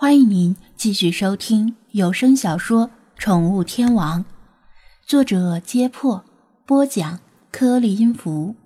[0.00, 4.24] 欢迎您继续收听有声小说《宠物天王》，
[5.04, 6.24] 作者：揭破，
[6.64, 7.20] 播讲：
[7.52, 8.56] 颗粒音符，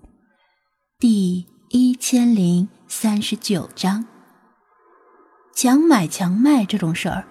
[0.97, 4.07] 第一千零三十九章。
[5.57, 7.25] 强买强卖这种事儿，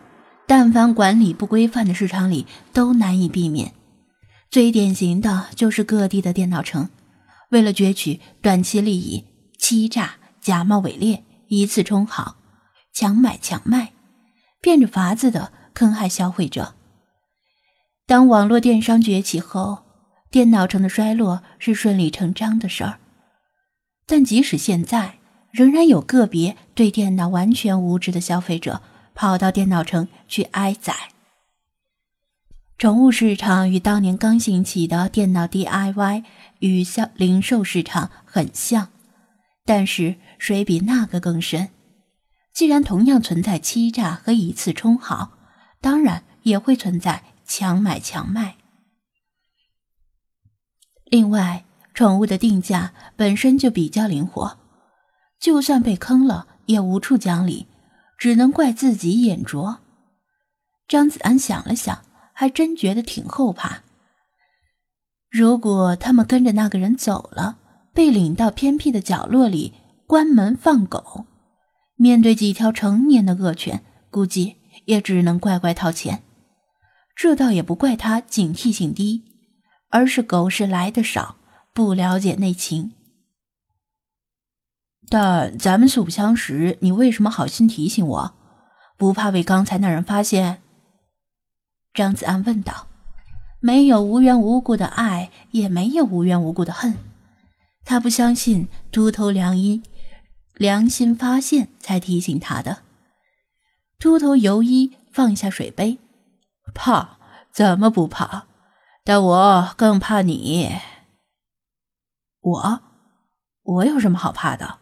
[0.45, 3.73] 但凡管理不规范的市场里都难以避免。
[4.51, 6.89] 最典型的就是各地的电脑城，
[7.51, 9.23] 为了攫取短期利益，
[9.57, 12.35] 欺诈、假冒伪劣，以次充好，
[12.91, 13.92] 强买强卖。
[14.63, 16.73] 变着法子的坑害消费者。
[18.07, 19.83] 当网络电商崛起后，
[20.31, 22.99] 电脑城的衰落是顺理成章的事儿。
[24.05, 25.15] 但即使现在，
[25.51, 28.81] 仍然有个别对电脑完全无知的消费者
[29.13, 30.95] 跑到电脑城去挨宰。
[32.77, 36.23] 宠物市场与当年刚兴起的电脑 DIY
[36.59, 38.87] 与销零售市场很像，
[39.65, 41.69] 但是水比那个更深。
[42.53, 45.37] 既然同样存在欺诈和以次充好，
[45.81, 48.57] 当然也会存在强买强卖。
[51.05, 54.57] 另外，宠物的定价本身就比较灵活，
[55.39, 57.67] 就算被坑了，也无处讲理，
[58.17, 59.79] 只能怪自己眼拙。
[60.87, 63.81] 张子安想了想，还真觉得挺后怕。
[65.29, 67.57] 如果他们跟着那个人走了，
[67.93, 69.73] 被领到偏僻的角落里
[70.05, 71.25] 关门放狗。
[71.95, 76.23] 面对几条成年的恶犬，估计也只能乖乖掏钱。
[77.15, 79.23] 这倒也不怪他警惕性低，
[79.89, 81.37] 而是狗是来的少，
[81.73, 82.93] 不了解内情。
[85.09, 88.33] 但咱们素不相识，你为什么好心提醒我？
[88.97, 90.61] 不怕被刚才那人发现？
[91.93, 92.87] 张子安问道。
[93.59, 96.95] 没有无缘无故的爱，也没有无缘无故的恨。
[97.85, 99.81] 他不相信秃头良医。
[100.55, 102.83] 良心发现才提醒他的。
[103.99, 105.99] 秃头尤一放下水杯，
[106.73, 107.17] 怕？
[107.51, 108.47] 怎么不怕？
[109.03, 110.79] 但我更怕你。
[112.41, 112.81] 我？
[113.61, 114.79] 我有什么好怕的？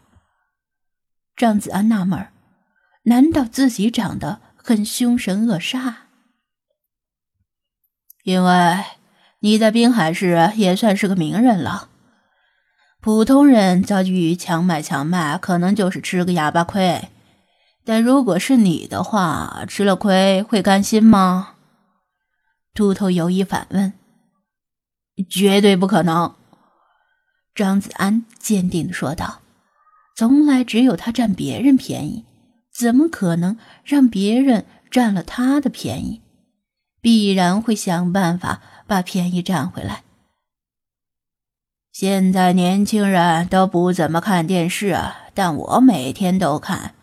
[1.36, 2.28] 张子安纳闷
[3.04, 5.96] 难道自己长得很凶神恶煞？
[8.24, 8.84] 因为
[9.40, 11.91] 你在滨海市也算是个名人了。
[13.02, 17.10] 普通人遭遇强买强卖，可能就是吃个哑巴亏；
[17.84, 21.56] 但如果是你的话，吃了亏会甘心吗？
[22.76, 23.94] 秃头有意反问。
[25.28, 26.36] 绝对不可能！
[27.56, 29.40] 张子安坚定的说道。
[30.16, 32.26] 从来只有他占别人便宜，
[32.72, 36.22] 怎么可能让别人占了他的便宜？
[37.02, 40.04] 必然会想办法把便宜占回来。
[41.92, 44.98] 现在年轻人都不怎么看电视，
[45.34, 46.96] 但我每天都看。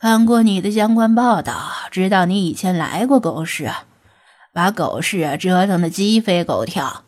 [0.00, 3.70] 看过你的相关报道，知道你以前来过狗市，
[4.52, 7.04] 把狗市折腾的鸡飞狗跳，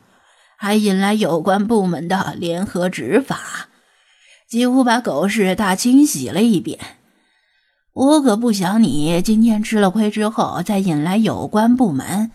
[0.56, 3.68] 还引来有关部门的联合执法，
[4.48, 6.78] 几乎把狗市大清洗了一遍。
[7.94, 12.30] 我可不想你今天吃了亏之后再引来有关部门，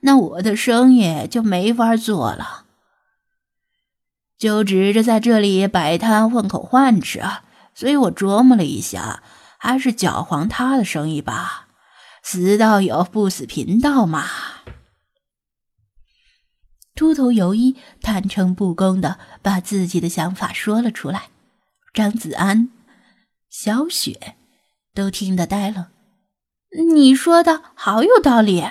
[0.00, 2.64] 那我的生意就没法做了。
[4.38, 7.42] 就指着在这里摆摊混口饭吃啊，
[7.74, 9.22] 所以我琢磨了一下，
[9.58, 11.66] 还是搅黄他的生意吧。
[12.22, 14.26] 死道友不死贫道嘛。
[16.94, 21.28] 秃头尤一坦诚不公的把自己的想法说了出来，
[21.92, 22.70] 张子安、
[23.48, 24.36] 小雪
[24.94, 25.90] 都听得呆了。
[26.94, 28.64] 你说的好有道理。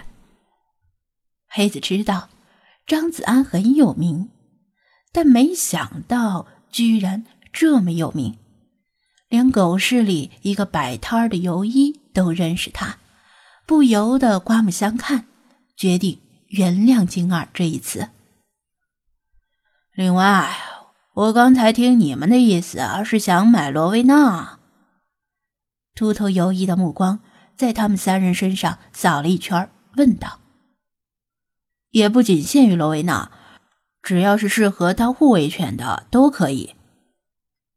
[1.48, 2.30] 黑子知道
[2.86, 4.30] 张子安很有名。
[5.12, 8.38] 但没想到，居然这么有名，
[9.30, 12.98] 连狗市里一个摆摊儿的游医都认识他，
[13.66, 15.26] 不由得刮目相看，
[15.76, 16.20] 决定
[16.50, 18.10] 原谅金二这一次。
[19.94, 20.56] 另外，
[21.14, 24.60] 我刚才听你们的意思是想买罗威纳。
[25.96, 27.20] 秃头游医的目光
[27.56, 30.40] 在他们三人身上扫了一圈，问道
[31.90, 33.32] ：“也不仅限于罗威纳。”
[34.02, 36.76] 只要是适合当护卫犬的都可以。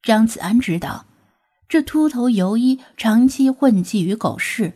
[0.02, 1.06] 张子安知道，
[1.68, 4.72] 这秃头尤一长期混迹于狗市，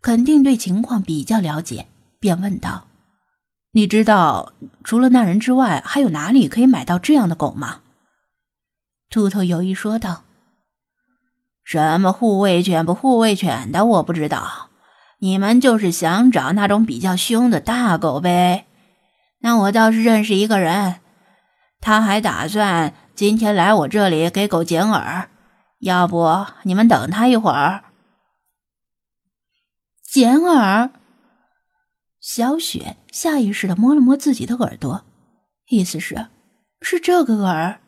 [0.00, 1.86] 肯定对情况比较了解，
[2.20, 2.86] 便问道
[3.72, 4.52] ：“你知道
[4.84, 7.80] 除了那人之外，还有哪里可以买到这样的狗吗？”
[9.08, 10.24] 秃头尤一说道
[11.64, 14.68] ：“什么护卫犬不护卫犬的，我不知道。
[15.18, 18.66] 你们就是想找那种比较凶的大狗呗。”
[19.42, 21.00] 那我倒是认识一个人，
[21.80, 25.28] 他还打算今天来我这里给狗剪耳，
[25.80, 27.84] 要不你们等他一会儿。
[30.02, 30.90] 剪耳。
[32.20, 35.04] 小雪下意识的摸了摸自己的耳朵，
[35.66, 36.28] 意思是，
[36.80, 37.80] 是这个耳。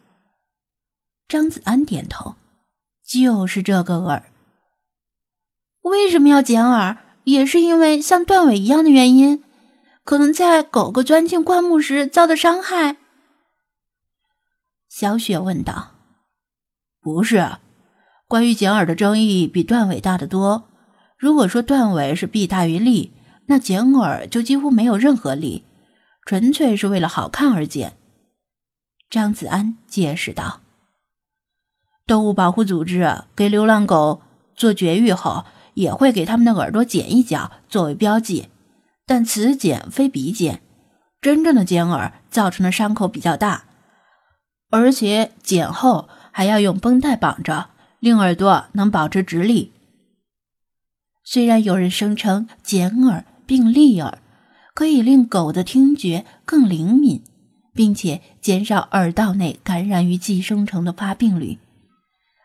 [1.28, 2.34] 张子安点头，
[3.06, 4.24] 就是这个耳。
[5.82, 6.98] 为什么要剪耳？
[7.22, 9.44] 也是因为像断尾一样的原因，
[10.04, 12.96] 可能在狗狗钻进灌木时遭的伤害。
[14.88, 15.92] 小雪问道
[17.00, 17.56] ：“不是，
[18.28, 20.68] 关于剪耳的争议比断尾大得多。
[21.18, 23.12] 如果说断尾是弊大于利，
[23.46, 25.64] 那剪耳就几乎没有任何利，
[26.24, 27.96] 纯粹是为了好看而剪。”
[29.10, 30.60] 张子安解释道
[32.06, 34.22] ：“动物保护组织给流浪狗
[34.54, 38.48] 做绝育后。”也会给他们的耳朵剪一角作为标记，
[39.06, 40.62] 但此剪非彼剪，
[41.20, 43.64] 真正的剪耳造成的伤口比较大，
[44.70, 47.70] 而且剪后还要用绷带绑着，
[48.00, 49.72] 令耳朵能保持直立。
[51.22, 54.18] 虽然有人声称剪耳并立耳
[54.74, 57.22] 可以令狗的听觉更灵敏，
[57.74, 61.58] 并且减少耳道内感染与寄生虫的发病率，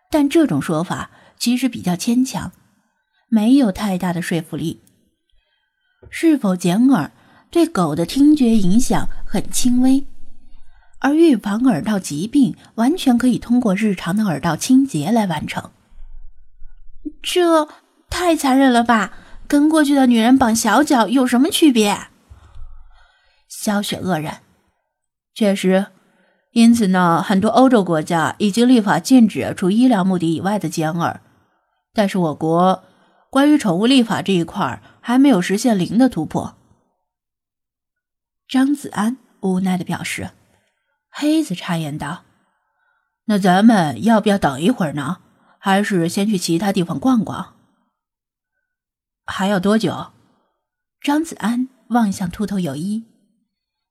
[0.10, 2.52] 但这种说法其实比较牵强。
[3.30, 4.82] 没有太大的说服力。
[6.10, 7.12] 是否剪耳
[7.52, 10.06] 对狗的听觉影响很轻微，
[11.00, 15.72] 而预防耳道疾病完全可以通过日常的耳道清洁来完成。
[17.22, 17.68] 这
[18.10, 19.14] 太残忍了吧？
[19.48, 21.98] 跟过去的女人绑小脚有什么区别？
[23.48, 24.42] 小雪愕然。
[25.34, 25.88] 确实，
[26.52, 31.22] 因此呢，很多欧洲国家已经立法禁止除医疗目的以外的剪耳，
[31.94, 32.84] 但是我国。
[33.32, 36.56] 关于宠物立法这一块还没有实现零的突破。
[38.48, 40.30] 张子安无奈的表示。
[41.10, 42.26] 黑子插言道
[43.26, 45.18] ：“那咱们要不要等一会儿呢？
[45.58, 47.56] 还是先去其他地方逛逛？
[49.26, 50.12] 还要多久？”
[51.02, 53.04] 张子安望向秃头有一，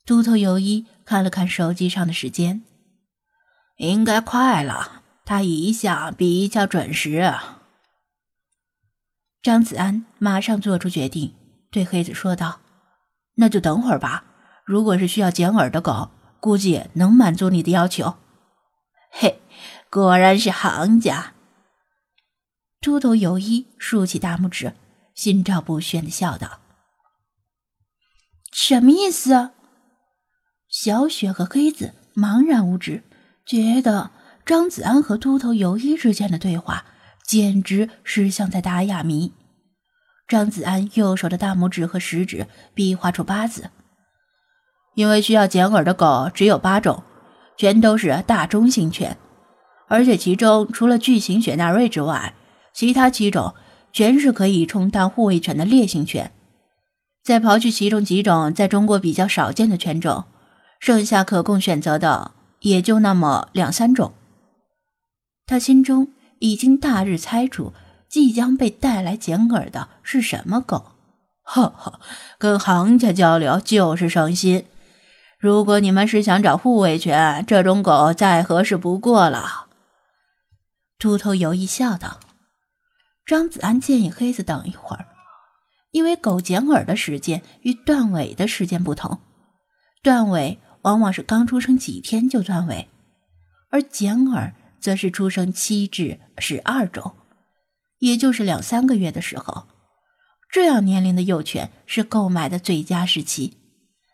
[0.06, 2.62] 秃头有一看了看手机上的时间，
[3.78, 5.02] 应该快了。
[5.24, 7.34] 他一向比较准时。
[9.42, 11.34] 张子安马上做出决定，
[11.70, 12.60] 对黑子说道
[13.36, 14.24] ：“那就等会儿吧。
[14.64, 18.16] 如果是需要剪耳的狗，估计能满足你的要求。”
[19.10, 19.40] 嘿，
[19.90, 21.34] 果然是行家。
[22.80, 24.74] 秃头游一竖起大拇指，
[25.14, 26.60] 心照不宣的笑道
[28.52, 29.50] ：“什么意思？”
[30.68, 33.02] 小雪和黑子茫然无知，
[33.46, 34.10] 觉得
[34.44, 36.84] 张子安和秃头游一之间的对话。
[37.28, 39.34] 简直是像在打哑谜。
[40.26, 43.68] 张子安右手的大拇指和食指比划出八字，
[44.94, 47.02] 因为需要剪耳的狗只有八种，
[47.58, 49.18] 全都是大中型犬，
[49.88, 52.32] 而且其中除了巨型雪纳瑞之外，
[52.72, 53.54] 其他七种
[53.92, 56.32] 全是可以充当护卫犬的烈性犬。
[57.22, 60.24] 再刨去其中几种在中国比较少见的犬种，
[60.80, 62.30] 剩下可供选择的
[62.60, 64.14] 也就那么两三种。
[65.44, 66.08] 他心中。
[66.40, 67.72] 已经大日猜出
[68.08, 70.92] 即将被带来剪耳的是什么狗，
[71.42, 72.00] 呵呵，
[72.38, 74.64] 跟行家交流就是省心。
[75.38, 79.66] 如果你们是想找护卫犬，这种狗再合适不过了。
[80.98, 82.18] 秃头有意笑道。
[83.24, 85.06] 张子安建议黑子等一会儿，
[85.90, 89.18] 因为狗剪耳的时间与断尾的时间不同，
[90.02, 92.88] 断尾往往是刚出生几天就断尾，
[93.70, 94.54] 而剪耳。
[94.80, 97.12] 则是出生七至十二周，
[97.98, 99.68] 也就是两三个月的时候，
[100.50, 103.56] 这样年龄的幼犬是购买的最佳时期。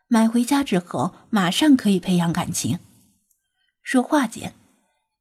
[0.08, 2.78] 买回家之后，马上可以培养感情。
[3.82, 4.54] 说话间，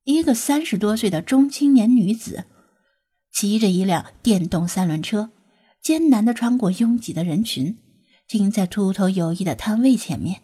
[0.04, 2.46] 一个三十多岁的中青年女子，
[3.32, 5.32] 骑着一辆电动三轮车，
[5.82, 7.78] 艰难地穿过拥挤的人群，
[8.28, 10.42] 停在秃头友谊的摊位前面。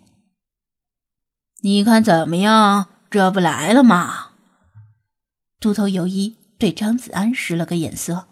[1.61, 2.87] 你看怎么样？
[3.09, 4.28] 这不来了吗？
[5.59, 8.27] 秃头尤一对张子安使了个眼色，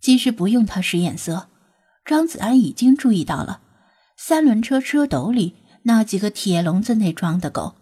[0.00, 1.48] 其实不用他使眼色，
[2.04, 3.60] 张子安已经注意到了
[4.16, 7.76] 三轮车车斗里那几个铁笼子内装的狗。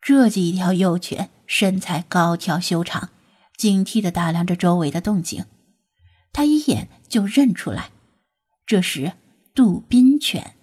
[0.00, 3.10] 这几条幼犬身材高挑修长，
[3.56, 5.46] 警惕地打量着周围的动静，
[6.32, 7.90] 他一眼就认出来，
[8.66, 9.12] 这是
[9.54, 10.53] 杜宾犬。